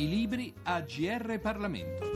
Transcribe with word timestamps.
I 0.00 0.08
libri 0.08 0.50
a 0.62 0.80
GR 0.80 1.38
Parlamento. 1.40 2.08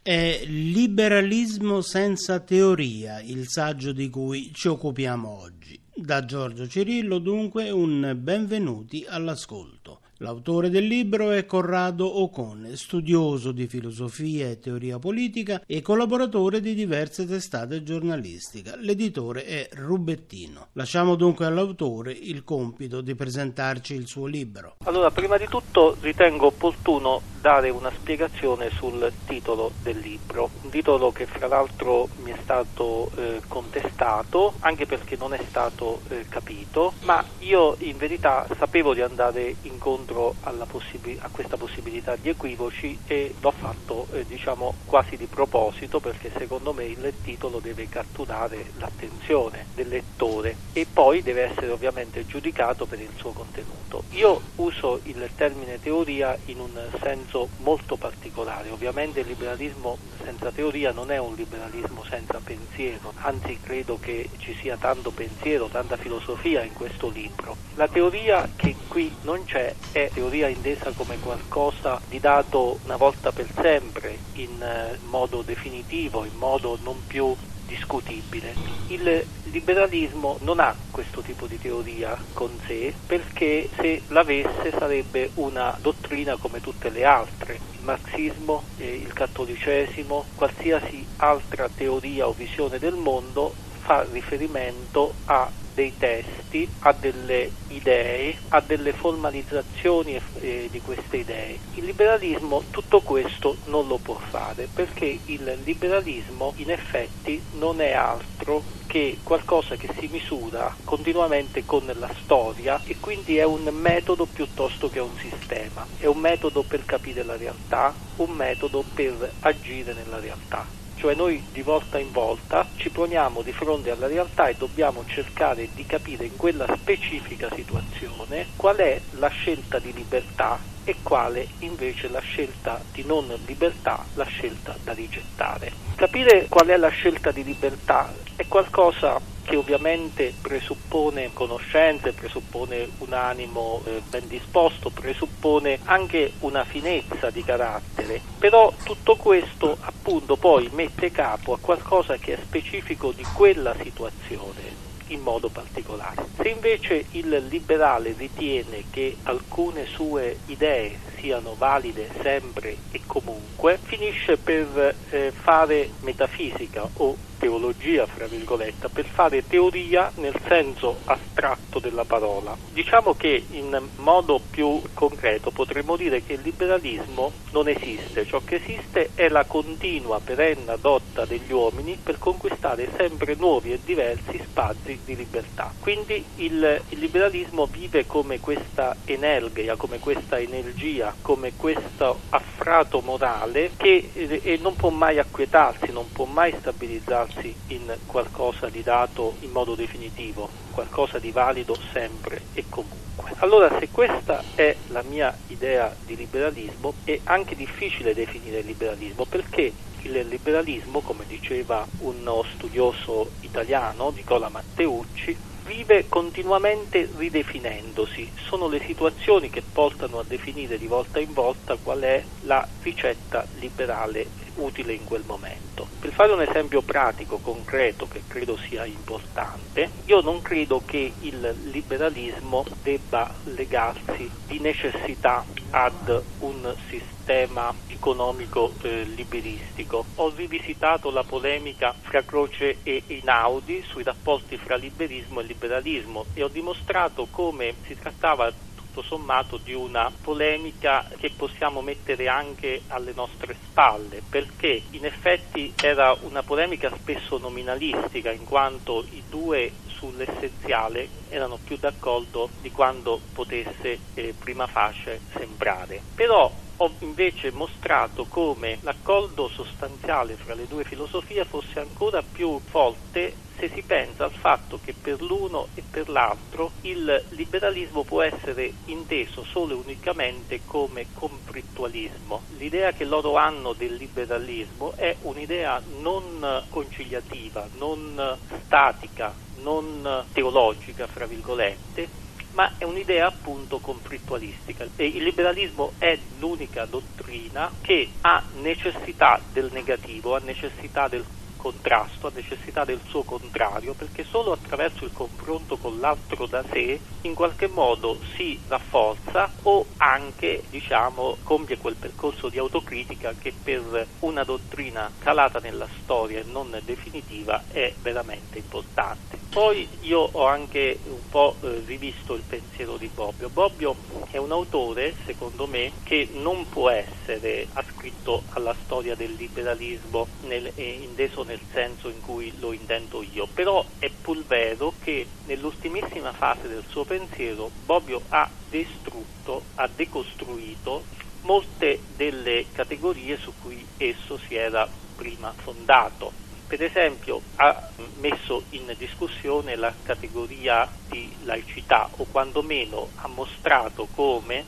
È 0.00 0.42
Liberalismo 0.46 1.80
senza 1.80 2.38
teoria, 2.38 3.20
il 3.20 3.48
saggio 3.48 3.90
di 3.90 4.08
cui 4.10 4.52
ci 4.54 4.68
occupiamo 4.68 5.28
oggi. 5.28 5.76
Da 5.92 6.24
Giorgio 6.24 6.68
Cirillo 6.68 7.18
dunque 7.18 7.70
un 7.70 8.16
benvenuti 8.16 9.04
all'ascolto. 9.08 9.83
L'autore 10.18 10.70
del 10.70 10.86
libro 10.86 11.32
è 11.32 11.44
Corrado 11.44 12.20
Ocone, 12.20 12.76
studioso 12.76 13.50
di 13.50 13.66
filosofia 13.66 14.48
e 14.48 14.60
teoria 14.60 15.00
politica 15.00 15.60
e 15.66 15.82
collaboratore 15.82 16.60
di 16.60 16.72
diverse 16.72 17.26
testate 17.26 17.82
giornalistiche. 17.82 18.76
L'editore 18.76 19.44
è 19.44 19.68
Rubettino. 19.72 20.68
Lasciamo 20.74 21.16
dunque 21.16 21.46
all'autore 21.46 22.12
il 22.12 22.44
compito 22.44 23.00
di 23.00 23.16
presentarci 23.16 23.94
il 23.94 24.06
suo 24.06 24.26
libro. 24.26 24.76
Allora, 24.84 25.10
prima 25.10 25.36
di 25.36 25.48
tutto 25.48 25.96
ritengo 26.00 26.46
opportuno 26.46 27.20
dare 27.40 27.68
una 27.70 27.90
spiegazione 27.90 28.70
sul 28.70 29.12
titolo 29.26 29.72
del 29.82 29.98
libro, 29.98 30.48
un 30.62 30.70
titolo 30.70 31.10
che 31.10 31.26
fra 31.26 31.48
l'altro 31.48 32.08
mi 32.22 32.30
è 32.30 32.38
stato 32.40 33.10
eh, 33.16 33.40
contestato 33.48 34.54
anche 34.60 34.86
perché 34.86 35.16
non 35.16 35.34
è 35.34 35.40
stato 35.48 36.00
eh, 36.08 36.24
capito, 36.28 36.94
ma 37.02 37.22
io 37.40 37.74
in 37.80 37.96
verità 37.96 38.46
sapevo 38.56 38.94
di 38.94 39.02
andare 39.02 39.56
incontro 39.62 40.03
possib- 40.04 41.18
a 41.20 41.28
questa 41.30 41.56
possibilità 41.56 42.16
di 42.16 42.28
equivoci 42.28 42.98
e 43.06 43.34
l'ho 43.40 43.50
fatto 43.50 44.06
eh, 44.12 44.24
diciamo 44.26 44.74
quasi 44.84 45.16
di 45.16 45.26
proposito 45.26 46.00
perché 46.00 46.30
secondo 46.36 46.72
me 46.72 46.84
il 46.84 47.12
titolo 47.22 47.58
deve 47.58 47.88
catturare 47.88 48.72
l'attenzione 48.78 49.66
del 49.74 49.88
lettore 49.88 50.56
e 50.72 50.86
poi 50.90 51.22
deve 51.22 51.42
essere 51.42 51.70
ovviamente 51.70 52.26
giudicato 52.26 52.86
per 52.86 53.00
il 53.00 53.10
suo 53.16 53.30
contenuto. 53.32 54.04
Io 54.10 54.40
uso 54.56 55.00
il 55.04 55.28
termine 55.36 55.80
teoria 55.80 56.36
in 56.46 56.60
un 56.60 56.80
senso 57.00 57.48
molto 57.58 57.96
particolare. 57.96 58.70
Ovviamente 58.70 59.20
il 59.20 59.26
liberalismo 59.26 59.98
senza 60.22 60.50
teoria 60.50 60.92
non 60.92 61.10
è 61.10 61.18
un 61.18 61.34
liberalismo 61.34 62.04
senza 62.04 62.40
pensiero, 62.42 63.12
anzi 63.16 63.58
credo 63.60 63.98
che 64.00 64.28
ci 64.38 64.54
sia 64.60 64.76
tanto 64.76 65.10
pensiero, 65.10 65.66
tanta 65.66 65.96
filosofia 65.96 66.62
in 66.62 66.72
questo 66.72 67.08
libro. 67.08 67.56
La 67.74 67.88
teoria 67.88 68.48
che 68.56 68.74
qui 68.88 69.14
non 69.22 69.44
c'è 69.44 69.74
è 69.94 70.10
teoria 70.12 70.48
intesa 70.48 70.90
come 70.90 71.20
qualcosa 71.20 72.00
di 72.08 72.18
dato 72.18 72.80
una 72.82 72.96
volta 72.96 73.30
per 73.30 73.46
sempre, 73.54 74.18
in 74.32 74.60
eh, 74.60 74.98
modo 75.04 75.42
definitivo, 75.42 76.24
in 76.24 76.36
modo 76.36 76.76
non 76.82 76.96
più 77.06 77.32
discutibile. 77.64 78.54
Il 78.88 79.24
liberalismo 79.44 80.38
non 80.40 80.58
ha 80.58 80.74
questo 80.90 81.20
tipo 81.20 81.46
di 81.46 81.60
teoria 81.60 82.16
con 82.32 82.50
sé 82.66 82.92
perché 83.06 83.68
se 83.76 84.02
l'avesse 84.08 84.72
sarebbe 84.76 85.30
una 85.34 85.78
dottrina 85.80 86.36
come 86.38 86.60
tutte 86.60 86.90
le 86.90 87.04
altre. 87.04 87.60
Il 87.78 87.84
marxismo, 87.84 88.64
il 88.78 89.12
cattolicesimo, 89.12 90.24
qualsiasi 90.34 91.06
altra 91.18 91.68
teoria 91.72 92.26
o 92.26 92.32
visione 92.32 92.80
del 92.80 92.94
mondo 92.94 93.54
fa 93.82 94.04
riferimento 94.10 95.14
a 95.26 95.48
dei 95.74 95.92
testi, 95.98 96.68
a 96.80 96.92
delle 96.92 97.50
idee, 97.68 98.36
a 98.48 98.60
delle 98.60 98.92
formalizzazioni 98.92 100.20
eh, 100.40 100.68
di 100.70 100.80
queste 100.80 101.18
idee. 101.18 101.58
Il 101.74 101.84
liberalismo 101.84 102.62
tutto 102.70 103.00
questo 103.00 103.58
non 103.64 103.88
lo 103.88 103.98
può 103.98 104.18
fare 104.30 104.68
perché 104.72 105.18
il 105.26 105.60
liberalismo 105.64 106.52
in 106.56 106.70
effetti 106.70 107.42
non 107.52 107.80
è 107.80 107.92
altro 107.92 108.62
che 108.86 109.18
qualcosa 109.22 109.76
che 109.76 109.88
si 109.98 110.06
misura 110.06 110.72
continuamente 110.84 111.64
con 111.64 111.90
la 111.94 112.14
storia 112.22 112.80
e 112.84 112.96
quindi 113.00 113.38
è 113.38 113.44
un 113.44 113.68
metodo 113.72 114.26
piuttosto 114.26 114.88
che 114.88 115.00
un 115.00 115.16
sistema, 115.16 115.86
è 115.98 116.06
un 116.06 116.18
metodo 116.18 116.62
per 116.62 116.84
capire 116.84 117.24
la 117.24 117.36
realtà, 117.36 117.96
un 118.16 118.30
metodo 118.30 118.84
per 118.94 119.34
agire 119.40 119.94
nella 119.94 120.20
realtà 120.20 120.68
cioè 120.96 121.14
noi 121.14 121.42
di 121.52 121.62
volta 121.62 121.98
in 121.98 122.10
volta 122.12 122.66
ci 122.76 122.90
poniamo 122.90 123.42
di 123.42 123.52
fronte 123.52 123.90
alla 123.90 124.06
realtà 124.06 124.48
e 124.48 124.56
dobbiamo 124.58 125.04
cercare 125.06 125.68
di 125.74 125.84
capire 125.86 126.24
in 126.24 126.36
quella 126.36 126.66
specifica 126.80 127.48
situazione 127.54 128.46
qual 128.56 128.76
è 128.76 129.00
la 129.10 129.28
scelta 129.28 129.78
di 129.78 129.92
libertà 129.92 130.60
e 130.84 130.96
quale 131.02 131.48
invece 131.60 132.08
la 132.08 132.20
scelta 132.20 132.80
di 132.92 133.04
non 133.04 133.26
libertà, 133.46 134.04
la 134.14 134.26
scelta 134.26 134.76
da 134.84 134.92
rigettare. 134.92 135.72
Capire 135.96 136.46
qual 136.48 136.68
è 136.68 136.76
la 136.76 136.88
scelta 136.88 137.30
di 137.30 137.42
libertà 137.42 138.12
è 138.36 138.46
qualcosa 138.46 139.18
che 139.44 139.56
ovviamente 139.56 140.34
presuppone 140.40 141.30
conoscenze, 141.32 142.12
presuppone 142.12 142.88
un 142.98 143.12
animo 143.12 143.82
eh, 143.84 144.02
ben 144.08 144.26
disposto, 144.26 144.90
presuppone 144.90 145.78
anche 145.84 146.32
una 146.40 146.64
finezza 146.64 147.30
di 147.30 147.44
carattere, 147.44 148.22
però 148.38 148.72
tutto 148.82 149.16
questo 149.16 149.76
appunto 149.80 150.36
poi 150.36 150.68
mette 150.72 151.10
capo 151.10 151.52
a 151.52 151.58
qualcosa 151.58 152.16
che 152.16 152.34
è 152.34 152.42
specifico 152.42 153.12
di 153.12 153.26
quella 153.30 153.74
situazione 153.82 154.92
in 155.08 155.20
modo 155.20 155.50
particolare. 155.50 156.28
Se 156.36 156.48
invece 156.48 157.06
il 157.10 157.46
liberale 157.48 158.14
ritiene 158.16 158.84
che 158.90 159.16
alcune 159.24 159.86
sue 159.86 160.38
idee 160.46 160.98
siano 161.18 161.54
valide 161.56 162.08
sempre 162.22 162.78
e 162.90 163.00
comunque, 163.06 163.78
finisce 163.82 164.38
per 164.38 164.96
eh, 165.10 165.32
fare 165.42 165.90
metafisica 166.00 166.88
o 166.94 167.16
teologia, 167.44 168.06
fra 168.06 168.26
virgolette, 168.26 168.88
per 168.88 169.04
fare 169.04 169.46
teoria 169.46 170.10
nel 170.14 170.34
senso 170.48 170.96
astratto 171.04 171.78
della 171.78 172.04
parola. 172.04 172.56
Diciamo 172.72 173.12
che 173.12 173.44
in 173.50 173.90
modo 173.96 174.40
più 174.50 174.80
concreto 174.94 175.50
potremmo 175.50 175.96
dire 175.96 176.22
che 176.22 176.34
il 176.34 176.40
liberalismo 176.42 177.32
non 177.50 177.68
esiste, 177.68 178.24
ciò 178.24 178.40
che 178.42 178.62
esiste 178.64 179.10
è 179.14 179.28
la 179.28 179.44
continua 179.44 180.20
perenne 180.20 180.72
adotta 180.72 181.26
degli 181.26 181.52
uomini 181.52 181.98
per 182.02 182.18
conquistare 182.18 182.88
sempre 182.96 183.34
nuovi 183.34 183.72
e 183.72 183.80
diversi 183.84 184.40
spazi 184.48 184.98
di 185.04 185.14
libertà. 185.14 185.74
Quindi 185.78 186.24
il, 186.36 186.80
il 186.88 186.98
liberalismo 186.98 187.68
vive 187.70 188.06
come 188.06 188.40
questa 188.40 188.96
energia, 189.04 189.76
come 189.76 189.98
questa 189.98 190.38
energia, 190.38 191.14
come 191.20 191.52
questo 191.56 192.20
affrato 192.64 193.02
morale 193.02 193.72
che 193.76 194.10
eh, 194.14 194.58
non 194.62 194.74
può 194.74 194.88
mai 194.88 195.18
acquietarsi, 195.18 195.92
non 195.92 196.10
può 196.10 196.24
mai 196.24 196.54
stabilizzarsi 196.60 197.54
in 197.68 197.94
qualcosa 198.06 198.70
di 198.70 198.82
dato 198.82 199.34
in 199.40 199.50
modo 199.50 199.74
definitivo, 199.74 200.48
qualcosa 200.72 201.18
di 201.18 201.30
valido 201.30 201.76
sempre 201.92 202.40
e 202.54 202.64
comunque. 202.70 203.32
Allora 203.40 203.68
se 203.78 203.90
questa 203.90 204.42
è 204.54 204.74
la 204.88 205.02
mia 205.02 205.36
idea 205.48 205.94
di 206.06 206.16
liberalismo 206.16 206.94
è 207.04 207.20
anche 207.24 207.54
difficile 207.54 208.14
definire 208.14 208.62
liberalismo 208.62 209.26
perché 209.26 209.74
il 210.04 210.26
liberalismo, 210.26 211.00
come 211.00 211.26
diceva 211.26 211.86
uno 211.98 212.44
studioso 212.54 213.32
italiano, 213.40 214.10
Nicola 214.10 214.48
Matteucci, 214.48 215.36
vive 215.64 216.08
continuamente 216.08 217.10
ridefinendosi. 217.16 218.30
Sono 218.48 218.68
le 218.68 218.82
situazioni 218.86 219.50
che 219.50 219.62
portano 219.62 220.18
a 220.18 220.24
definire 220.24 220.78
di 220.78 220.86
volta 220.86 221.20
in 221.20 221.32
volta 221.32 221.76
qual 221.76 222.00
è 222.00 222.24
la 222.40 222.66
ricetta 222.80 223.46
liberale 223.52 224.30
utile 224.56 224.92
in 224.94 225.04
quel 225.04 225.24
momento. 225.26 225.88
Per 225.98 226.12
fare 226.12 226.32
un 226.32 226.42
esempio 226.42 226.82
pratico, 226.82 227.38
concreto, 227.38 228.06
che 228.06 228.22
credo 228.26 228.56
sia 228.68 228.84
importante, 228.84 229.90
io 230.04 230.20
non 230.20 230.40
credo 230.40 230.82
che 230.84 231.14
il 231.18 231.56
liberalismo 231.64 232.64
debba 232.82 233.34
legarsi 233.44 234.30
di 234.46 234.60
necessità 234.60 235.44
ad 235.70 236.24
un 236.38 236.74
sistema 236.88 237.74
economico 237.86 238.74
eh, 238.82 239.04
liberistico. 239.04 240.06
Ho 240.16 240.32
rivisitato 240.34 241.10
la 241.10 241.24
polemica 241.24 241.94
fra 242.02 242.22
Croce 242.22 242.78
e 242.82 243.02
Inaudi 243.06 243.82
sui 243.88 244.02
rapporti 244.02 244.56
fra 244.58 244.76
liberismo 244.76 245.40
e 245.40 245.44
liberalismo 245.44 246.26
e 246.32 246.42
ho 246.42 246.48
dimostrato 246.48 247.26
come 247.30 247.76
si 247.86 247.96
trattava 247.96 248.52
tutto 248.94 249.02
sommato 249.02 249.58
di 249.58 249.74
una 249.74 250.12
polemica 250.22 251.04
che 251.16 251.30
possiamo 251.36 251.82
mettere 251.82 252.28
anche 252.28 252.84
alle 252.86 253.12
nostre 253.12 253.56
spalle, 253.66 254.22
perché 254.28 254.84
in 254.90 255.04
effetti 255.04 255.74
era 255.80 256.16
una 256.20 256.44
polemica 256.44 256.94
spesso 257.00 257.38
nominalistica, 257.38 258.30
in 258.30 258.44
quanto 258.44 259.04
i 259.10 259.24
due 259.28 259.72
sull'essenziale 259.98 261.10
erano 261.28 261.58
più 261.64 261.76
d'accordo 261.76 262.50
di 262.60 262.70
quando 262.70 263.20
potesse 263.32 263.98
eh, 264.14 264.34
prima 264.38 264.68
facie 264.68 265.22
sembrare. 265.32 266.04
Però 266.14 266.62
ho 266.76 266.96
invece 267.00 267.50
mostrato 267.50 268.26
come 268.26 268.78
l'accordo 268.82 269.48
sostanziale 269.48 270.36
fra 270.36 270.54
le 270.54 270.66
due 270.66 270.84
filosofie 270.84 271.44
fosse 271.44 271.80
ancora 271.80 272.22
più 272.22 272.60
forte 272.66 273.38
se 273.56 273.70
si 273.74 273.82
pensa 273.82 274.24
al 274.24 274.32
fatto 274.32 274.80
che 274.82 274.94
per 275.00 275.20
l'uno 275.22 275.68
e 275.74 275.82
per 275.88 276.08
l'altro 276.08 276.72
il 276.82 277.24
liberalismo 277.30 278.02
può 278.02 278.22
essere 278.22 278.72
inteso 278.86 279.44
solo 279.44 279.72
e 279.72 279.82
unicamente 279.82 280.60
come 280.64 281.06
conflittualismo. 281.12 282.42
L'idea 282.58 282.92
che 282.92 283.04
loro 283.04 283.36
hanno 283.36 283.72
del 283.72 283.94
liberalismo 283.94 284.94
è 284.96 285.16
un'idea 285.22 285.82
non 286.00 286.64
conciliativa, 286.68 287.68
non 287.78 288.38
statica, 288.64 289.32
non 289.56 290.24
teologica, 290.32 291.06
fra 291.06 291.26
virgolette, 291.26 292.22
ma 292.54 292.72
è 292.78 292.84
un'idea 292.84 293.26
appunto 293.26 293.78
conflittualistica. 293.78 294.86
Il 294.96 295.22
liberalismo 295.22 295.92
è 295.98 296.16
l'unica 296.38 296.86
dottrina 296.86 297.70
che 297.80 298.08
ha 298.20 298.42
necessità 298.54 299.40
del 299.52 299.70
negativo, 299.72 300.34
ha 300.34 300.40
necessità 300.40 301.08
del 301.08 301.24
contrasto, 301.64 302.26
ha 302.26 302.32
necessità 302.34 302.84
del 302.84 303.00
suo 303.06 303.22
contrario, 303.22 303.94
perché 303.94 304.22
solo 304.24 304.52
attraverso 304.52 305.06
il 305.06 305.12
confronto 305.14 305.78
con 305.78 305.98
l'altro 305.98 306.44
da 306.44 306.62
sé 306.70 307.00
in 307.22 307.32
qualche 307.32 307.68
modo 307.68 308.20
si 308.36 308.60
rafforza 308.68 309.50
o 309.62 309.86
anche 309.96 310.64
diciamo, 310.68 311.38
compie 311.42 311.78
quel 311.78 311.94
percorso 311.94 312.50
di 312.50 312.58
autocritica 312.58 313.32
che 313.38 313.54
per 313.62 314.06
una 314.20 314.44
dottrina 314.44 315.10
calata 315.18 315.58
nella 315.58 315.88
storia 316.02 316.40
e 316.40 316.44
non 316.44 316.78
definitiva 316.84 317.64
è 317.68 317.94
veramente 318.02 318.58
importante. 318.58 319.38
Poi 319.48 319.88
io 320.00 320.18
ho 320.18 320.46
anche 320.46 320.98
un 321.04 321.28
po' 321.30 321.56
eh, 321.62 321.82
rivisto 321.86 322.34
il 322.34 322.42
pensiero 322.46 322.96
di 322.96 323.08
Bobbio. 323.14 323.48
Bobbio 323.48 323.96
è 324.30 324.36
un 324.36 324.50
autore, 324.50 325.14
secondo 325.24 325.66
me, 325.66 325.92
che 326.02 326.28
non 326.32 326.68
può 326.68 326.90
essere 326.90 327.68
ascritto 328.04 328.44
alla 328.50 328.76
storia 328.84 329.14
del 329.14 329.32
liberalismo 329.32 330.28
nel, 330.42 330.72
eh, 330.74 330.98
inteso 331.02 331.42
nel 331.42 331.60
senso 331.72 332.10
in 332.10 332.20
cui 332.20 332.52
lo 332.58 332.72
intendo 332.72 333.22
io, 333.22 333.48
però 333.54 333.84
è 333.98 334.10
pur 334.20 334.44
vero 334.44 334.94
che 335.00 335.26
nell'ultimissima 335.44 336.32
fase 336.32 336.68
del 336.68 336.84
suo 336.88 337.04
pensiero 337.04 337.70
Bobbio 337.86 338.20
ha 338.28 338.50
distrutto, 338.68 339.64
ha 339.76 339.88
decostruito 339.88 341.06
molte 341.42 342.02
delle 342.16 342.66
categorie 342.72 343.38
su 343.38 343.52
cui 343.58 343.86
esso 343.96 344.38
si 344.46 344.54
era 344.54 344.86
prima 345.16 345.54
fondato. 345.62 346.32
Per 346.66 346.82
esempio 346.82 347.40
ha 347.56 347.90
messo 348.16 348.64
in 348.70 348.94
discussione 348.98 349.76
la 349.76 349.94
categoria 350.02 350.90
di 351.08 351.34
laicità 351.40 352.10
o 352.16 352.26
quantomeno 352.26 353.10
ha 353.14 353.28
mostrato 353.28 354.08
come 354.10 354.64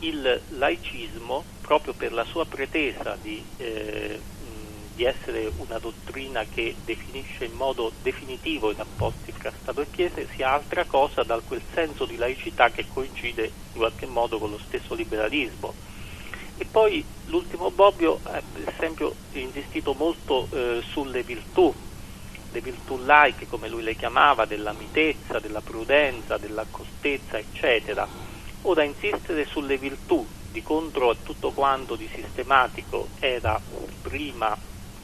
il 0.00 0.42
laicismo, 0.50 1.44
proprio 1.70 1.92
per 1.92 2.12
la 2.12 2.24
sua 2.24 2.44
pretesa 2.46 3.16
di, 3.22 3.40
eh, 3.58 4.18
di 4.96 5.04
essere 5.04 5.52
una 5.58 5.78
dottrina 5.78 6.44
che 6.52 6.74
definisce 6.84 7.44
in 7.44 7.52
modo 7.52 7.92
definitivo 8.02 8.72
i 8.72 8.74
rapporti 8.76 9.30
fra 9.30 9.52
Stato 9.56 9.80
e 9.80 9.86
Chiesa, 9.88 10.20
sia 10.34 10.50
altra 10.50 10.84
cosa 10.84 11.22
da 11.22 11.38
quel 11.38 11.62
senso 11.72 12.06
di 12.06 12.16
laicità 12.16 12.70
che 12.70 12.86
coincide 12.92 13.44
in 13.44 13.78
qualche 13.78 14.06
modo 14.06 14.40
con 14.40 14.50
lo 14.50 14.58
stesso 14.66 14.94
liberalismo 14.94 15.72
e 16.58 16.66
poi 16.68 17.04
l'ultimo 17.26 17.70
Bobbio 17.70 18.18
ha 18.24 18.42
per 18.52 18.74
esempio 18.74 19.14
insistito 19.34 19.94
molto 19.94 20.48
eh, 20.50 20.82
sulle 20.90 21.22
virtù, 21.22 21.72
le 22.50 22.60
virtù 22.60 22.98
laiche 23.04 23.46
come 23.46 23.68
lui 23.68 23.84
le 23.84 23.94
chiamava, 23.94 24.44
della 24.44 24.72
mitezza, 24.72 25.38
della 25.38 25.60
prudenza, 25.60 26.36
della 26.36 26.66
costezza, 26.68 27.38
eccetera. 27.38 28.08
Ora 28.62 28.82
insistere 28.82 29.46
sulle 29.46 29.78
virtù 29.78 30.26
di 30.50 30.62
contro 30.62 31.10
a 31.10 31.16
tutto 31.22 31.50
quanto 31.50 31.96
di 31.96 32.08
sistematico 32.12 33.08
era 33.20 33.60
prima 34.02 34.56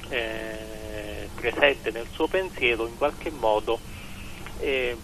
eh, 0.09 1.29
presente 1.35 1.91
nel 1.91 2.07
suo 2.13 2.27
pensiero, 2.27 2.87
in 2.87 2.97
qualche 2.97 3.31
modo 3.31 3.79
eh, 4.61 4.97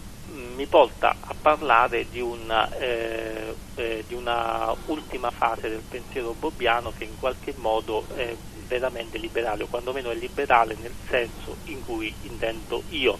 mi 0.54 0.66
porta 0.66 1.16
a 1.20 1.34
parlare 1.40 2.06
di 2.08 2.20
una, 2.20 2.70
eh, 2.78 3.54
eh, 3.74 4.04
di 4.06 4.14
una, 4.14 4.74
ultima 4.86 5.30
fase 5.30 5.68
del 5.68 5.82
pensiero 5.88 6.34
bobbiano 6.38 6.92
che 6.96 7.04
in 7.04 7.18
qualche 7.18 7.52
modo 7.56 8.04
è 8.14 8.34
veramente 8.66 9.18
liberale, 9.18 9.64
o 9.64 9.66
quantomeno 9.66 10.10
è 10.10 10.14
liberale 10.14 10.76
nel 10.80 10.94
senso 11.08 11.56
in 11.64 11.84
cui 11.84 12.12
intendo 12.22 12.82
io. 12.88 13.18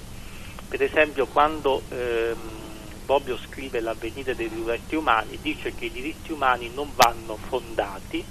Per 0.69 0.83
esempio 0.83 1.27
quando 1.27 1.83
ehm, 1.91 2.72
Bobbio 3.05 3.39
scrive 3.49 3.81
l'avvenire 3.81 4.35
dei 4.35 4.49
diritti 4.49 4.95
umani, 4.95 5.39
dice 5.43 5.75
che 5.75 5.87
i 5.87 5.93
diritti 5.93 6.33
umani 6.33 6.71
non 6.75 6.91
vanno 6.95 7.37
fondati, 7.37 8.25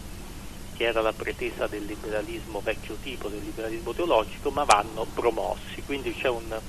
che 0.75 0.83
era 0.83 1.01
la 1.01 1.13
pretesa 1.13 1.67
del 1.67 1.85
liberalismo 1.85 2.61
vecchio 2.61 2.95
tipo, 3.01 3.27
del 3.27 3.43
liberalismo 3.43 3.93
teologico, 3.93 4.49
ma 4.49 4.63
vanno 4.63 5.05
promossi. 5.13 5.81
Quindi 5.85 6.15
c'è 6.15 6.29
un 6.29 6.59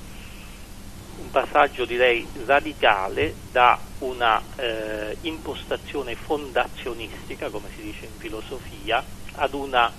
un 1.15 1.29
passaggio 1.29 1.85
direi 1.85 2.25
radicale 2.45 3.35
da 3.51 3.79
una 3.99 4.41
eh, 4.55 5.15
impostazione 5.21 6.15
fondazionistica, 6.15 7.49
come 7.49 7.69
si 7.75 7.83
dice 7.83 8.05
in 8.05 8.17
filosofia, 8.17 9.03
ad 9.35 9.53
una 9.53 9.91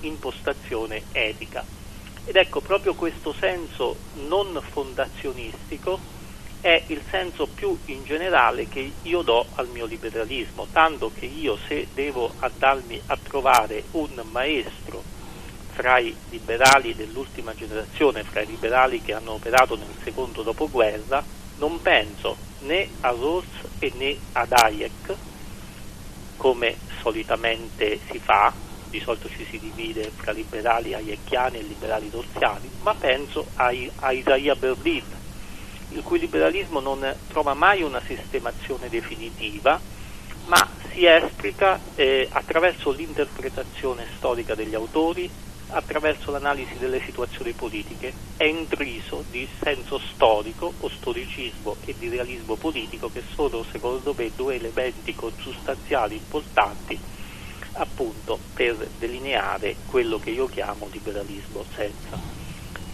impostazione 0.00 1.02
etica. 1.12 1.64
Ed 2.24 2.36
ecco, 2.36 2.60
proprio 2.60 2.94
questo 2.94 3.32
senso 3.32 3.96
non 4.26 4.60
fondazionistico 4.70 5.98
è 6.60 6.82
il 6.88 7.02
senso 7.08 7.46
più 7.46 7.76
in 7.86 8.04
generale 8.04 8.68
che 8.68 8.92
io 9.02 9.22
do 9.22 9.46
al 9.54 9.68
mio 9.68 9.86
liberalismo, 9.86 10.66
tanto 10.72 11.10
che 11.14 11.26
io 11.26 11.56
se 11.66 11.88
devo 11.94 12.32
andarmi 12.38 13.00
a 13.06 13.18
trovare 13.22 13.84
un 13.92 14.20
maestro 14.30 15.02
fra 15.72 15.98
i 15.98 16.14
liberali 16.30 16.94
dell'ultima 16.94 17.54
generazione, 17.54 18.24
fra 18.24 18.40
i 18.40 18.46
liberali 18.46 19.00
che 19.00 19.12
hanno 19.12 19.32
operato 19.32 19.76
nel 19.76 19.94
secondo 20.02 20.42
dopoguerra, 20.42 21.24
non 21.58 21.80
penso 21.80 22.36
né 22.60 22.88
a 23.00 23.10
Rawls 23.10 23.46
e 23.78 23.92
né 23.96 24.16
ad 24.32 24.52
Hayek, 24.52 25.14
come 26.36 26.76
solitamente 27.00 28.00
si 28.10 28.18
fa, 28.18 28.52
di 28.88 29.00
solito 29.00 29.28
ci 29.28 29.44
si 29.44 29.58
divide 29.58 30.10
fra 30.14 30.32
liberali 30.32 30.94
hayekiani 30.94 31.58
e 31.58 31.62
liberali 31.62 32.10
dorsiani, 32.10 32.68
ma 32.82 32.94
penso 32.94 33.46
a, 33.54 33.72
a 34.00 34.12
Isaiah 34.12 34.56
Berlin, 34.56 35.04
il 35.90 36.02
cui 36.02 36.18
liberalismo 36.18 36.80
non 36.80 37.14
trova 37.28 37.54
mai 37.54 37.82
una 37.82 38.00
sistemazione 38.04 38.88
definitiva, 38.88 39.80
ma 40.46 40.68
si 40.90 41.06
esplica 41.06 41.78
eh, 41.94 42.28
attraverso 42.30 42.90
l'interpretazione 42.90 44.06
storica 44.16 44.54
degli 44.54 44.74
autori, 44.74 45.30
attraverso 45.70 46.30
l'analisi 46.30 46.78
delle 46.78 47.00
situazioni 47.04 47.52
politiche, 47.52 48.12
è 48.36 48.44
intriso 48.44 49.24
di 49.30 49.46
senso 49.60 49.98
storico 49.98 50.72
o 50.80 50.88
storicismo 50.88 51.76
e 51.84 51.94
di 51.98 52.08
realismo 52.08 52.56
politico 52.56 53.10
che 53.10 53.22
sono 53.34 53.64
secondo 53.70 54.14
me 54.16 54.30
due 54.34 54.54
elementi 54.54 55.14
consustanziali 55.14 56.14
importanti 56.16 56.98
appunto 57.78 58.38
per 58.54 58.76
delineare 58.98 59.76
quello 59.86 60.18
che 60.18 60.30
io 60.30 60.46
chiamo 60.46 60.88
liberalismo 60.90 61.64
senza 61.74 62.37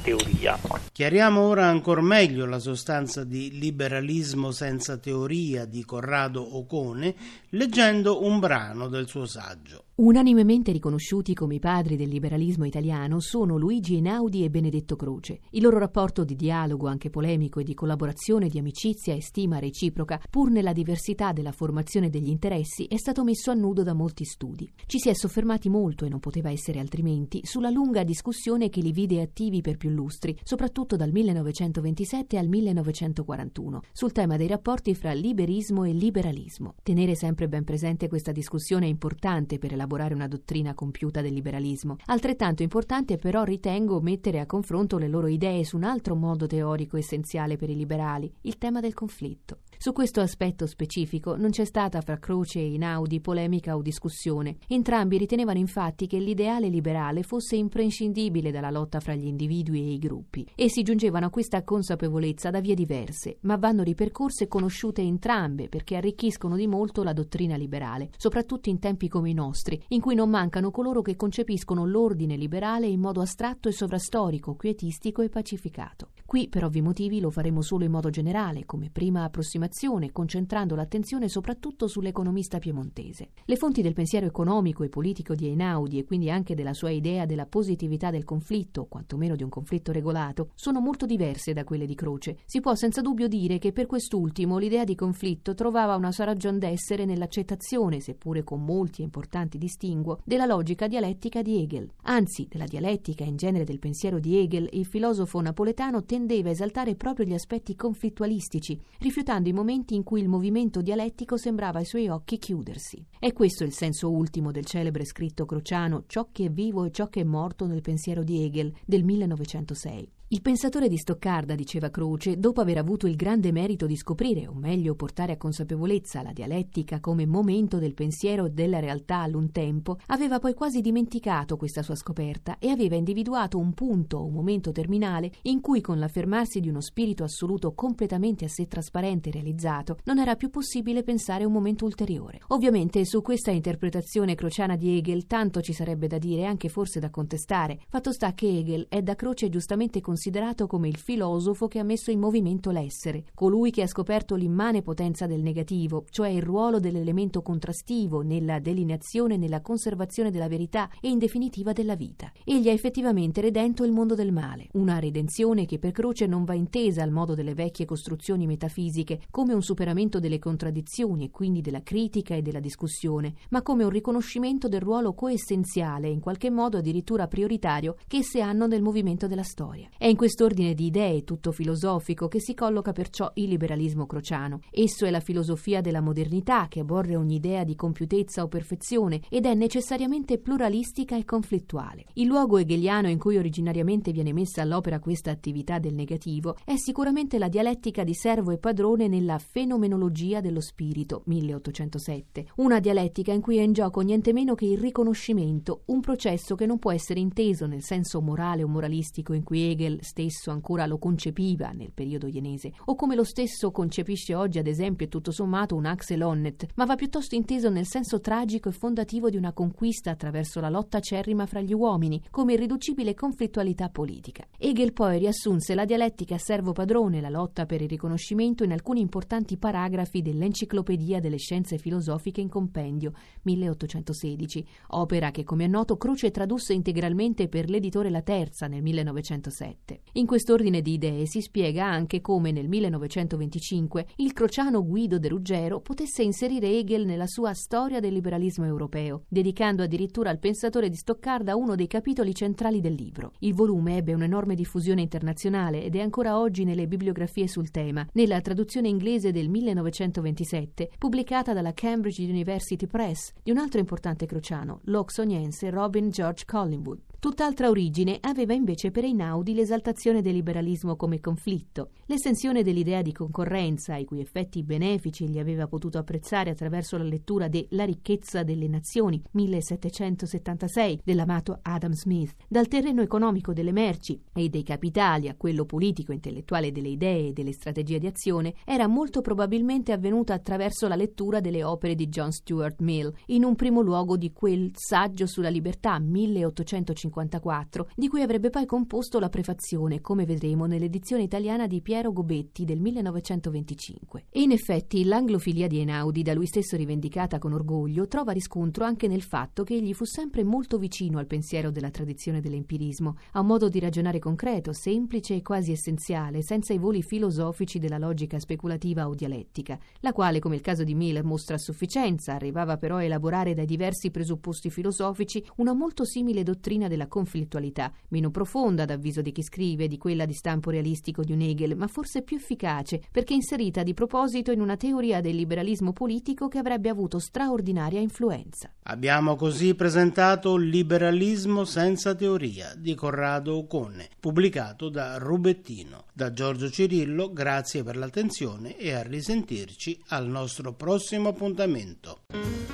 teoria. 0.04 0.58
Chiariamo 0.92 1.40
ora 1.40 1.64
ancora 1.64 2.02
meglio 2.02 2.44
la 2.44 2.58
sostanza 2.58 3.24
di 3.24 3.58
liberalismo 3.58 4.50
senza 4.50 4.98
teoria 4.98 5.64
di 5.64 5.82
Corrado 5.82 6.58
Ocone 6.58 7.14
leggendo 7.48 8.22
un 8.22 8.38
brano 8.38 8.88
del 8.88 9.08
suo 9.08 9.24
saggio. 9.24 9.84
Unanimemente 9.96 10.72
riconosciuti 10.72 11.34
come 11.34 11.54
i 11.54 11.60
padri 11.60 11.94
del 11.94 12.08
liberalismo 12.08 12.64
italiano 12.64 13.20
sono 13.20 13.56
Luigi 13.56 13.94
Einaudi 13.94 14.42
e 14.42 14.50
Benedetto 14.50 14.96
Croce. 14.96 15.38
Il 15.50 15.62
loro 15.62 15.78
rapporto 15.78 16.24
di 16.24 16.34
dialogo, 16.34 16.88
anche 16.88 17.10
polemico, 17.10 17.60
e 17.60 17.62
di 17.62 17.74
collaborazione, 17.74 18.48
di 18.48 18.58
amicizia 18.58 19.14
e 19.14 19.22
stima 19.22 19.60
reciproca, 19.60 20.20
pur 20.28 20.50
nella 20.50 20.72
diversità 20.72 21.30
della 21.30 21.52
formazione 21.52 22.10
degli 22.10 22.28
interessi, 22.28 22.86
è 22.86 22.96
stato 22.96 23.22
messo 23.22 23.52
a 23.52 23.54
nudo 23.54 23.84
da 23.84 23.94
molti 23.94 24.24
studi. 24.24 24.68
Ci 24.84 24.98
si 24.98 25.10
è 25.10 25.14
soffermati 25.14 25.68
molto, 25.68 26.04
e 26.04 26.08
non 26.08 26.18
poteva 26.18 26.50
essere 26.50 26.80
altrimenti, 26.80 27.42
sulla 27.44 27.70
lunga 27.70 28.02
discussione 28.02 28.70
che 28.70 28.80
li 28.80 28.90
vide 28.90 29.22
attivi 29.22 29.60
per 29.60 29.76
più 29.76 29.90
lustri, 29.90 30.36
soprattutto 30.42 30.96
dal 30.96 31.12
1927 31.12 32.36
al 32.36 32.48
1941, 32.48 33.82
sul 33.92 34.10
tema 34.10 34.36
dei 34.36 34.48
rapporti 34.48 34.92
fra 34.96 35.12
liberismo 35.12 35.84
e 35.84 35.92
liberalismo. 35.92 36.74
Tenere 36.82 37.14
sempre 37.14 37.46
ben 37.46 37.62
presente 37.62 38.08
questa 38.08 38.32
discussione 38.32 38.86
è 38.86 38.88
importante 38.88 39.58
per 39.58 39.72
elaborare 39.84 40.14
una 40.14 40.26
dottrina 40.28 40.74
compiuta 40.74 41.20
del 41.20 41.34
liberalismo. 41.34 41.96
Altrettanto 42.06 42.62
importante 42.62 43.16
però 43.18 43.44
ritengo 43.44 44.00
mettere 44.00 44.40
a 44.40 44.46
confronto 44.46 44.98
le 44.98 45.08
loro 45.08 45.28
idee 45.28 45.64
su 45.64 45.76
un 45.76 45.84
altro 45.84 46.16
modo 46.16 46.46
teorico 46.46 46.96
essenziale 46.96 47.56
per 47.56 47.70
i 47.70 47.76
liberali, 47.76 48.32
il 48.42 48.58
tema 48.58 48.80
del 48.80 48.94
conflitto. 48.94 49.58
Su 49.76 49.92
questo 49.92 50.20
aspetto 50.20 50.66
specifico 50.66 51.36
non 51.36 51.50
c'è 51.50 51.64
stata 51.64 52.00
fra 52.00 52.18
Croce 52.18 52.58
e 52.58 52.72
Inaudi 52.72 53.20
polemica 53.20 53.76
o 53.76 53.82
discussione. 53.82 54.56
Entrambi 54.68 55.18
ritenevano 55.18 55.58
infatti 55.58 56.06
che 56.06 56.18
l'ideale 56.18 56.68
liberale 56.68 57.22
fosse 57.22 57.56
imprescindibile 57.56 58.50
dalla 58.50 58.70
lotta 58.70 59.00
fra 59.00 59.14
gli 59.14 59.26
individui 59.26 59.80
e 59.80 59.92
i 59.92 59.98
gruppi. 59.98 60.46
Essi 60.54 60.82
giungevano 60.82 61.26
a 61.26 61.30
questa 61.30 61.62
consapevolezza 61.64 62.50
da 62.50 62.60
vie 62.60 62.74
diverse, 62.74 63.38
ma 63.40 63.56
vanno 63.56 63.82
ripercorse 63.82 64.44
e 64.44 64.48
conosciute 64.48 65.02
entrambe 65.02 65.68
perché 65.68 65.96
arricchiscono 65.96 66.56
di 66.56 66.66
molto 66.66 67.02
la 67.02 67.12
dottrina 67.12 67.56
liberale, 67.56 68.10
soprattutto 68.16 68.70
in 68.70 68.78
tempi 68.78 69.08
come 69.08 69.30
i 69.30 69.34
nostri, 69.34 69.73
in 69.88 70.00
cui 70.00 70.14
non 70.14 70.30
mancano 70.30 70.70
coloro 70.70 71.02
che 71.02 71.16
concepiscono 71.16 71.84
l'ordine 71.84 72.36
liberale 72.36 72.86
in 72.86 73.00
modo 73.00 73.20
astratto 73.20 73.68
e 73.68 73.72
sovrastorico, 73.72 74.54
quietistico 74.54 75.22
e 75.22 75.28
pacificato. 75.28 76.08
Qui, 76.34 76.48
per 76.48 76.64
ovvi 76.64 76.82
motivi, 76.82 77.20
lo 77.20 77.30
faremo 77.30 77.62
solo 77.62 77.84
in 77.84 77.92
modo 77.92 78.10
generale, 78.10 78.64
come 78.64 78.90
prima 78.90 79.22
approssimazione, 79.22 80.10
concentrando 80.10 80.74
l'attenzione 80.74 81.28
soprattutto 81.28 81.86
sull'economista 81.86 82.58
piemontese. 82.58 83.28
Le 83.44 83.54
fonti 83.54 83.82
del 83.82 83.92
pensiero 83.92 84.26
economico 84.26 84.82
e 84.82 84.88
politico 84.88 85.36
di 85.36 85.46
Einaudi 85.46 86.00
e 86.00 86.04
quindi 86.04 86.32
anche 86.32 86.56
della 86.56 86.74
sua 86.74 86.90
idea 86.90 87.24
della 87.24 87.46
positività 87.46 88.10
del 88.10 88.24
conflitto, 88.24 88.86
quantomeno 88.86 89.36
di 89.36 89.44
un 89.44 89.48
conflitto 89.48 89.92
regolato, 89.92 90.50
sono 90.56 90.80
molto 90.80 91.06
diverse 91.06 91.52
da 91.52 91.62
quelle 91.62 91.86
di 91.86 91.94
Croce. 91.94 92.38
Si 92.46 92.58
può 92.58 92.74
senza 92.74 93.00
dubbio 93.00 93.28
dire 93.28 93.58
che 93.58 93.70
per 93.70 93.86
quest'ultimo 93.86 94.58
l'idea 94.58 94.82
di 94.82 94.96
conflitto 94.96 95.54
trovava 95.54 95.94
una 95.94 96.10
sua 96.10 96.24
ragion 96.24 96.58
d'essere 96.58 97.04
nell'accettazione, 97.04 98.00
seppure 98.00 98.42
con 98.42 98.64
molti 98.64 99.02
e 99.02 99.04
importanti 99.04 99.56
distinguo, 99.56 100.18
della 100.24 100.46
logica 100.46 100.88
dialettica 100.88 101.42
di 101.42 101.62
Hegel. 101.62 101.88
Anzi, 102.02 102.48
della 102.50 102.66
dialettica 102.66 103.22
in 103.22 103.36
genere 103.36 103.62
del 103.62 103.78
pensiero 103.78 104.18
di 104.18 104.36
Hegel, 104.36 104.68
il 104.72 104.84
filosofo 104.84 105.40
napoletano 105.40 106.02
tendeva 106.24 106.48
a 106.48 106.52
esaltare 106.52 106.94
proprio 106.94 107.26
gli 107.26 107.34
aspetti 107.34 107.76
conflittualistici, 107.76 108.80
rifiutando 109.00 109.50
i 109.50 109.52
momenti 109.52 109.94
in 109.94 110.04
cui 110.04 110.22
il 110.22 110.28
movimento 110.28 110.80
dialettico 110.80 111.36
sembrava 111.36 111.80
ai 111.80 111.84
suoi 111.84 112.08
occhi 112.08 112.38
chiudersi. 112.38 113.04
È 113.18 113.30
questo 113.34 113.62
il 113.62 113.72
senso 113.72 114.10
ultimo 114.10 114.50
del 114.50 114.64
celebre 114.64 115.04
scritto 115.04 115.44
crociano 115.44 116.04
Ciò 116.06 116.28
che 116.32 116.46
è 116.46 116.50
vivo 116.50 116.84
e 116.84 116.90
ciò 116.92 117.08
che 117.08 117.20
è 117.20 117.24
morto 117.24 117.66
nel 117.66 117.82
pensiero 117.82 118.22
di 118.22 118.42
Hegel 118.42 118.72
del 118.86 119.04
1906. 119.04 120.12
Il 120.28 120.40
pensatore 120.40 120.88
di 120.88 120.96
Stoccarda, 120.96 121.54
diceva 121.54 121.90
Croce, 121.90 122.38
dopo 122.38 122.62
aver 122.62 122.78
avuto 122.78 123.06
il 123.06 123.14
grande 123.14 123.52
merito 123.52 123.84
di 123.84 123.94
scoprire, 123.94 124.48
o 124.48 124.54
meglio 124.54 124.94
portare 124.94 125.32
a 125.32 125.36
consapevolezza, 125.36 126.22
la 126.22 126.32
dialettica 126.32 126.98
come 126.98 127.26
momento 127.26 127.78
del 127.78 127.92
pensiero 127.92 128.46
e 128.46 128.50
della 128.50 128.80
realtà 128.80 129.18
all'un 129.18 129.52
tempo, 129.52 129.98
aveva 130.06 130.38
poi 130.38 130.54
quasi 130.54 130.80
dimenticato 130.80 131.58
questa 131.58 131.82
sua 131.82 131.94
scoperta 131.94 132.56
e 132.58 132.70
aveva 132.70 132.96
individuato 132.96 133.58
un 133.58 133.74
punto 133.74 134.24
un 134.24 134.32
momento 134.32 134.72
terminale 134.72 135.30
in 135.42 135.60
cui, 135.60 135.82
con 135.82 135.98
l'affermarsi 135.98 136.58
di 136.58 136.70
uno 136.70 136.80
spirito 136.80 137.22
assoluto 137.22 137.74
completamente 137.74 138.46
a 138.46 138.48
sé 138.48 138.66
trasparente 138.66 139.28
e 139.28 139.32
realizzato, 139.32 139.98
non 140.04 140.18
era 140.18 140.36
più 140.36 140.48
possibile 140.48 141.02
pensare 141.02 141.44
a 141.44 141.46
un 141.46 141.52
momento 141.52 141.84
ulteriore. 141.84 142.40
Ovviamente 142.48 143.04
su 143.04 143.20
questa 143.20 143.50
interpretazione 143.50 144.34
crociana 144.34 144.74
di 144.76 144.96
Hegel 144.96 145.26
tanto 145.26 145.60
ci 145.60 145.74
sarebbe 145.74 146.06
da 146.06 146.16
dire 146.16 146.40
e 146.42 146.46
anche 146.46 146.70
forse 146.70 146.98
da 146.98 147.10
contestare. 147.10 147.78
Fatto 147.88 148.10
sta 148.10 148.32
che 148.32 148.48
Hegel 148.48 148.86
è 148.88 149.02
da 149.02 149.14
Croce 149.14 149.50
giustamente 149.50 150.00
considerato 150.00 150.12
considerato 150.14 150.68
come 150.68 150.86
il 150.86 150.96
filosofo 150.96 151.66
che 151.66 151.80
ha 151.80 151.82
messo 151.82 152.12
in 152.12 152.20
movimento 152.20 152.70
l'essere, 152.70 153.24
colui 153.34 153.72
che 153.72 153.82
ha 153.82 153.88
scoperto 153.88 154.36
l'immane 154.36 154.80
potenza 154.80 155.26
del 155.26 155.42
negativo, 155.42 156.04
cioè 156.08 156.28
il 156.28 156.40
ruolo 156.40 156.78
dell'elemento 156.78 157.42
contrastivo 157.42 158.20
nella 158.20 158.60
delineazione 158.60 159.34
e 159.34 159.38
nella 159.38 159.60
conservazione 159.60 160.30
della 160.30 160.46
verità 160.46 160.88
e 161.00 161.08
in 161.08 161.18
definitiva 161.18 161.72
della 161.72 161.96
vita. 161.96 162.30
Egli 162.44 162.68
ha 162.68 162.72
effettivamente 162.72 163.40
redento 163.40 163.82
il 163.82 163.90
mondo 163.90 164.14
del 164.14 164.30
male, 164.30 164.68
una 164.74 165.00
redenzione 165.00 165.66
che 165.66 165.80
per 165.80 165.90
Croce 165.90 166.26
non 166.26 166.44
va 166.44 166.54
intesa 166.54 167.02
al 167.02 167.10
modo 167.10 167.34
delle 167.34 167.54
vecchie 167.54 167.84
costruzioni 167.84 168.46
metafisiche 168.46 169.22
come 169.32 169.52
un 169.52 169.62
superamento 169.62 170.20
delle 170.20 170.38
contraddizioni 170.38 171.24
e 171.24 171.30
quindi 171.30 171.60
della 171.60 171.82
critica 171.82 172.36
e 172.36 172.42
della 172.42 172.60
discussione, 172.60 173.34
ma 173.48 173.62
come 173.62 173.82
un 173.82 173.90
riconoscimento 173.90 174.68
del 174.68 174.80
ruolo 174.80 175.12
coessenziale 175.12 176.06
e 176.06 176.12
in 176.12 176.20
qualche 176.20 176.50
modo 176.50 176.78
addirittura 176.78 177.26
prioritario 177.26 177.96
che 178.06 178.18
esse 178.18 178.40
hanno 178.40 178.68
nel 178.68 178.80
movimento 178.80 179.26
della 179.26 179.42
storia. 179.42 179.88
È 180.04 180.08
in 180.08 180.16
quest'ordine 180.16 180.74
di 180.74 180.84
idee, 180.84 181.24
tutto 181.24 181.50
filosofico, 181.50 182.28
che 182.28 182.38
si 182.38 182.52
colloca 182.52 182.92
perciò 182.92 183.30
il 183.36 183.48
liberalismo 183.48 184.04
crociano. 184.04 184.60
Esso 184.70 185.06
è 185.06 185.10
la 185.10 185.18
filosofia 185.18 185.80
della 185.80 186.02
modernità 186.02 186.66
che 186.68 186.80
aborre 186.80 187.16
ogni 187.16 187.36
idea 187.36 187.64
di 187.64 187.74
compiutezza 187.74 188.42
o 188.42 188.48
perfezione 188.48 189.22
ed 189.30 189.46
è 189.46 189.54
necessariamente 189.54 190.36
pluralistica 190.36 191.16
e 191.16 191.24
conflittuale. 191.24 192.04
Il 192.16 192.26
luogo 192.26 192.58
hegeliano 192.58 193.08
in 193.08 193.18
cui 193.18 193.38
originariamente 193.38 194.12
viene 194.12 194.34
messa 194.34 194.60
all'opera 194.60 194.98
questa 194.98 195.30
attività 195.30 195.78
del 195.78 195.94
negativo 195.94 196.54
è 196.66 196.76
sicuramente 196.76 197.38
la 197.38 197.48
dialettica 197.48 198.04
di 198.04 198.12
servo 198.12 198.50
e 198.50 198.58
padrone 198.58 199.08
nella 199.08 199.38
fenomenologia 199.38 200.42
dello 200.42 200.60
spirito, 200.60 201.22
1807. 201.24 202.48
Una 202.56 202.78
dialettica 202.78 203.32
in 203.32 203.40
cui 203.40 203.56
è 203.56 203.62
in 203.62 203.72
gioco 203.72 204.02
niente 204.02 204.34
meno 204.34 204.54
che 204.54 204.66
il 204.66 204.76
riconoscimento, 204.76 205.84
un 205.86 206.00
processo 206.00 206.56
che 206.56 206.66
non 206.66 206.78
può 206.78 206.92
essere 206.92 207.20
inteso 207.20 207.64
nel 207.64 207.82
senso 207.82 208.20
morale 208.20 208.62
o 208.62 208.68
moralistico 208.68 209.32
in 209.32 209.42
cui 209.42 209.62
Hegel 209.62 209.92
Hegel 209.94 210.02
stesso 210.02 210.50
ancora 210.50 210.86
lo 210.86 210.98
concepiva 210.98 211.70
nel 211.70 211.92
periodo 211.92 212.26
ienese, 212.26 212.72
o 212.86 212.94
come 212.94 213.14
lo 213.14 213.24
stesso 213.24 213.70
concepisce 213.70 214.34
oggi 214.34 214.58
ad 214.58 214.66
esempio 214.66 215.08
tutto 215.08 215.30
sommato 215.30 215.76
un 215.76 215.86
Axel 215.86 216.22
Honneth, 216.22 216.66
ma 216.74 216.84
va 216.84 216.96
piuttosto 216.96 217.34
inteso 217.34 217.70
nel 217.70 217.86
senso 217.86 218.20
tragico 218.20 218.68
e 218.68 218.72
fondativo 218.72 219.30
di 219.30 219.36
una 219.36 219.52
conquista 219.52 220.10
attraverso 220.10 220.60
la 220.60 220.68
lotta 220.68 220.98
acerrima 220.98 221.46
fra 221.46 221.60
gli 221.60 221.72
uomini, 221.72 222.22
come 222.30 222.54
irriducibile 222.54 223.14
conflittualità 223.14 223.88
politica. 223.88 224.44
Hegel 224.58 224.92
poi 224.92 225.18
riassunse 225.18 225.74
la 225.74 225.84
dialettica 225.84 226.34
a 226.34 226.38
servo 226.38 226.72
padrone, 226.72 227.20
la 227.20 227.28
lotta 227.28 227.66
per 227.66 227.80
il 227.82 227.88
riconoscimento 227.88 228.64
in 228.64 228.72
alcuni 228.72 229.00
importanti 229.00 229.56
paragrafi 229.56 230.22
dell'Enciclopedia 230.22 231.20
delle 231.20 231.38
scienze 231.38 231.78
filosofiche 231.78 232.40
in 232.40 232.48
compendio, 232.48 233.12
1816, 233.42 234.66
opera 234.88 235.30
che 235.30 235.44
come 235.44 235.64
è 235.64 235.68
noto 235.68 235.96
Croce 235.96 236.30
tradusse 236.30 236.72
integralmente 236.72 237.48
per 237.48 237.68
l'editore 237.68 238.10
La 238.10 238.22
Terza 238.22 238.66
nel 238.66 238.82
1907. 238.82 239.83
In 240.12 240.26
quest'ordine 240.26 240.80
di 240.80 240.94
idee 240.94 241.26
si 241.26 241.42
spiega 241.42 241.84
anche 241.84 242.20
come 242.22 242.52
nel 242.52 242.68
1925 242.68 244.06
il 244.16 244.32
crociano 244.32 244.82
Guido 244.84 245.18
de 245.18 245.28
Ruggero 245.28 245.80
potesse 245.80 246.22
inserire 246.22 246.68
Hegel 246.68 247.04
nella 247.04 247.26
sua 247.26 247.52
Storia 247.52 248.00
del 248.00 248.14
liberalismo 248.14 248.64
europeo, 248.64 249.24
dedicando 249.28 249.82
addirittura 249.82 250.30
al 250.30 250.38
pensatore 250.38 250.88
di 250.88 250.96
Stoccarda 250.96 251.54
uno 251.56 251.74
dei 251.74 251.86
capitoli 251.86 252.34
centrali 252.34 252.80
del 252.80 252.94
libro. 252.94 253.32
Il 253.40 253.54
volume 253.54 253.96
ebbe 253.96 254.14
un'enorme 254.14 254.54
diffusione 254.54 255.02
internazionale 255.02 255.82
ed 255.82 255.96
è 255.96 256.00
ancora 256.00 256.38
oggi 256.38 256.64
nelle 256.64 256.86
bibliografie 256.86 257.46
sul 257.46 257.70
tema, 257.70 258.06
nella 258.12 258.40
traduzione 258.40 258.88
inglese 258.88 259.32
del 259.32 259.50
1927, 259.50 260.92
pubblicata 260.96 261.52
dalla 261.52 261.74
Cambridge 261.74 262.22
University 262.22 262.86
Press 262.86 263.32
di 263.42 263.50
un 263.50 263.58
altro 263.58 263.80
importante 263.80 264.24
crociano, 264.24 264.80
l'oxoniense 264.84 265.68
Robin 265.68 266.08
George 266.08 266.44
Collingwood. 266.46 267.03
Tutt'altra 267.24 267.70
origine 267.70 268.18
aveva 268.20 268.52
invece 268.52 268.90
per 268.90 269.04
Einaudi 269.04 269.54
l'esaltazione 269.54 270.20
del 270.20 270.34
liberalismo 270.34 270.94
come 270.94 271.20
conflitto, 271.20 271.92
l'estensione 272.04 272.62
dell'idea 272.62 273.00
di 273.00 273.12
concorrenza, 273.12 273.96
i 273.96 274.04
cui 274.04 274.20
effetti 274.20 274.62
benefici 274.62 275.26
gli 275.26 275.38
aveva 275.38 275.66
potuto 275.66 275.96
apprezzare 275.96 276.50
attraverso 276.50 276.98
la 276.98 277.04
lettura 277.04 277.48
de 277.48 277.66
La 277.70 277.86
ricchezza 277.86 278.42
delle 278.42 278.68
nazioni, 278.68 279.22
1776, 279.30 281.00
dell'amato 281.02 281.60
Adam 281.62 281.92
Smith, 281.92 282.34
dal 282.46 282.68
terreno 282.68 283.00
economico 283.00 283.54
delle 283.54 283.72
merci 283.72 284.20
e 284.34 284.50
dei 284.50 284.62
capitali 284.62 285.28
a 285.28 285.34
quello 285.34 285.64
politico-intellettuale 285.64 286.72
delle 286.72 286.88
idee 286.88 287.28
e 287.28 287.32
delle 287.32 287.52
strategie 287.52 287.98
di 287.98 288.06
azione, 288.06 288.52
era 288.66 288.86
molto 288.86 289.22
probabilmente 289.22 289.92
avvenuta 289.92 290.34
attraverso 290.34 290.88
la 290.88 290.94
lettura 290.94 291.40
delle 291.40 291.64
opere 291.64 291.94
di 291.94 292.06
John 292.08 292.32
Stuart 292.32 292.82
Mill, 292.82 293.10
in 293.28 293.44
un 293.44 293.56
primo 293.56 293.80
luogo 293.80 294.18
di 294.18 294.30
quel 294.30 294.72
saggio 294.74 295.24
sulla 295.26 295.48
libertà, 295.48 295.98
1850 295.98 297.13
1954, 297.14 297.88
di 297.94 298.08
cui 298.08 298.22
avrebbe 298.22 298.50
poi 298.50 298.66
composto 298.66 299.18
la 299.18 299.28
prefazione, 299.28 300.00
come 300.00 300.24
vedremo 300.24 300.66
nell'edizione 300.66 301.22
italiana 301.22 301.66
di 301.66 301.80
Piero 301.80 302.12
Gobetti 302.12 302.64
del 302.64 302.80
1925. 302.80 304.26
E 304.30 304.42
in 304.42 304.50
effetti 304.50 305.04
l'anglofilia 305.04 305.66
di 305.66 305.78
Einaudi, 305.78 306.22
da 306.22 306.34
lui 306.34 306.46
stesso 306.46 306.76
rivendicata 306.76 307.38
con 307.38 307.52
orgoglio, 307.52 308.08
trova 308.08 308.32
riscontro 308.32 308.84
anche 308.84 309.06
nel 309.06 309.22
fatto 309.22 309.62
che 309.62 309.74
egli 309.74 309.94
fu 309.94 310.04
sempre 310.04 310.42
molto 310.44 310.78
vicino 310.78 311.18
al 311.18 311.26
pensiero 311.26 311.70
della 311.70 311.90
tradizione 311.90 312.40
dell'empirismo, 312.40 313.16
a 313.32 313.40
un 313.40 313.46
modo 313.46 313.68
di 313.68 313.78
ragionare 313.78 314.18
concreto, 314.18 314.72
semplice 314.72 315.34
e 315.34 315.42
quasi 315.42 315.72
essenziale, 315.72 316.42
senza 316.42 316.72
i 316.72 316.78
voli 316.78 317.02
filosofici 317.02 317.78
della 317.78 317.98
logica 317.98 318.38
speculativa 318.38 319.08
o 319.08 319.14
dialettica, 319.14 319.78
la 320.00 320.12
quale, 320.12 320.40
come 320.40 320.56
il 320.56 320.60
caso 320.60 320.84
di 320.84 320.94
Miller, 320.94 321.24
mostra 321.24 321.56
a 321.56 321.58
sufficienza, 321.58 322.34
arrivava 322.34 322.76
però 322.76 322.96
a 322.96 323.04
elaborare 323.04 323.54
dai 323.54 323.66
diversi 323.66 324.10
presupposti 324.10 324.70
filosofici 324.70 325.44
una 325.56 325.72
molto 325.74 326.04
simile 326.04 326.42
dottrina 326.42 326.88
della 326.88 327.03
della 327.04 327.06
conflittualità, 327.06 327.92
meno 328.08 328.30
profonda 328.30 328.82
ad 328.82 328.90
avviso 328.90 329.22
di 329.22 329.32
chi 329.32 329.42
scrive 329.42 329.86
di 329.86 329.98
quella 329.98 330.24
di 330.24 330.32
stampo 330.32 330.70
realistico 330.70 331.22
di 331.22 331.32
un 331.32 331.40
Hegel, 331.40 331.76
ma 331.76 331.86
forse 331.86 332.22
più 332.22 332.36
efficace, 332.36 333.00
perché 333.10 333.34
inserita 333.34 333.82
di 333.82 333.94
proposito 333.94 334.50
in 334.50 334.60
una 334.60 334.76
teoria 334.76 335.20
del 335.20 335.36
liberalismo 335.36 335.92
politico 335.92 336.48
che 336.48 336.58
avrebbe 336.58 336.88
avuto 336.88 337.18
straordinaria 337.18 338.00
influenza. 338.00 338.70
Abbiamo 338.84 339.36
così 339.36 339.74
presentato 339.74 340.56
Liberalismo 340.56 341.64
senza 341.64 342.14
teoria 342.14 342.74
di 342.76 342.94
Corrado 342.94 343.56
Ocone, 343.56 344.08
pubblicato 344.18 344.88
da 344.88 345.18
Rubettino. 345.18 346.04
Da 346.12 346.32
Giorgio 346.32 346.70
Cirillo, 346.70 347.32
grazie 347.32 347.82
per 347.82 347.96
l'attenzione 347.96 348.76
e 348.76 348.92
a 348.92 349.02
risentirci 349.02 350.02
al 350.08 350.26
nostro 350.28 350.72
prossimo 350.72 351.28
appuntamento. 351.30 352.73